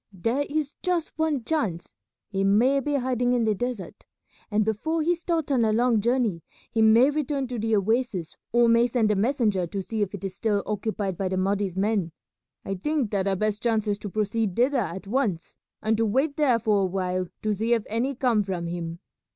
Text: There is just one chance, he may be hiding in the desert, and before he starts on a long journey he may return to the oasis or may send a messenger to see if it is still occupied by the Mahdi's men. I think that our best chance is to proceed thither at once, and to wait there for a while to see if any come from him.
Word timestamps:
There 0.11 0.47
is 0.49 0.73
just 0.81 1.13
one 1.15 1.43
chance, 1.43 1.93
he 2.31 2.43
may 2.43 2.79
be 2.79 2.95
hiding 2.95 3.33
in 3.33 3.43
the 3.43 3.53
desert, 3.53 4.07
and 4.49 4.65
before 4.65 5.03
he 5.03 5.13
starts 5.13 5.51
on 5.51 5.63
a 5.63 5.71
long 5.71 6.01
journey 6.01 6.41
he 6.71 6.81
may 6.81 7.11
return 7.11 7.45
to 7.49 7.59
the 7.59 7.75
oasis 7.75 8.35
or 8.51 8.67
may 8.67 8.87
send 8.87 9.11
a 9.11 9.15
messenger 9.15 9.67
to 9.67 9.79
see 9.83 10.01
if 10.01 10.15
it 10.15 10.23
is 10.25 10.35
still 10.35 10.63
occupied 10.65 11.19
by 11.19 11.29
the 11.29 11.37
Mahdi's 11.37 11.75
men. 11.77 12.13
I 12.65 12.73
think 12.73 13.11
that 13.11 13.27
our 13.27 13.35
best 13.35 13.61
chance 13.61 13.87
is 13.87 13.99
to 13.99 14.09
proceed 14.09 14.55
thither 14.55 14.77
at 14.79 15.05
once, 15.05 15.55
and 15.83 15.95
to 15.97 16.05
wait 16.07 16.35
there 16.35 16.57
for 16.57 16.81
a 16.81 16.85
while 16.87 17.27
to 17.43 17.53
see 17.53 17.73
if 17.75 17.83
any 17.85 18.15
come 18.15 18.41
from 18.41 18.65
him. 18.65 18.97